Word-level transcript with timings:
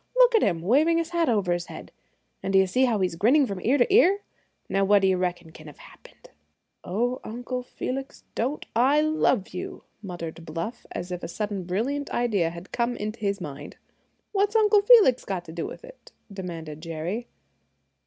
"Look 0.15 0.33
at 0.33 0.41
him 0.41 0.63
waving 0.63 0.97
his 0.97 1.11
hat 1.11 1.29
over 1.29 1.53
his 1.53 1.67
head? 1.67 1.91
And 2.41 2.51
do 2.53 2.57
you 2.57 2.65
see 2.65 2.85
how 2.85 3.01
he's 3.01 3.13
grinning 3.15 3.45
from 3.45 3.61
ear 3.61 3.77
to 3.77 3.93
ear? 3.93 4.21
Now 4.67 4.83
what 4.83 5.03
d'ye 5.03 5.13
reckon 5.13 5.51
can 5.51 5.67
have 5.67 5.77
happened?" 5.77 6.31
"Oh, 6.83 7.19
Uncle 7.23 7.61
Felix, 7.61 8.23
don't 8.33 8.65
I 8.75 9.01
love 9.01 9.49
you!" 9.49 9.83
muttered 10.01 10.43
Bluff, 10.43 10.87
as 10.91 11.11
if 11.11 11.21
a 11.21 11.27
sudden 11.27 11.65
brilliant 11.65 12.09
idea 12.09 12.49
had 12.49 12.71
come 12.71 12.95
into 12.97 13.19
his 13.19 13.39
mind. 13.39 13.77
"What's 14.31 14.55
Uncle 14.55 14.81
Felix 14.81 15.23
got 15.23 15.45
to 15.45 15.51
do 15.51 15.67
with 15.67 15.83
it?" 15.85 16.11
demanded 16.33 16.81
Jerry. 16.81 17.27